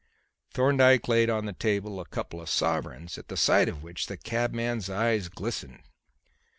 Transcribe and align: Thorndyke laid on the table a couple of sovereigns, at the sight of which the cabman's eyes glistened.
Thorndyke 0.55 1.07
laid 1.07 1.29
on 1.29 1.45
the 1.45 1.53
table 1.53 1.99
a 1.99 2.07
couple 2.07 2.41
of 2.41 2.49
sovereigns, 2.49 3.19
at 3.19 3.27
the 3.27 3.37
sight 3.37 3.69
of 3.69 3.83
which 3.83 4.07
the 4.07 4.17
cabman's 4.17 4.89
eyes 4.89 5.29
glistened. 5.29 5.83